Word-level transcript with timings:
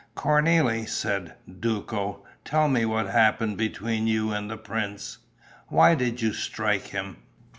"Cornélie," 0.17 0.89
said 0.89 1.35
Duco, 1.59 2.25
"tell 2.43 2.67
me 2.67 2.85
what 2.85 3.05
happened 3.05 3.55
between 3.57 4.07
you 4.07 4.31
and 4.31 4.49
the 4.49 4.57
prince. 4.57 5.19
Why 5.67 5.93
did 5.93 6.19
you 6.23 6.33
strike 6.33 6.87
him?" 6.87 7.17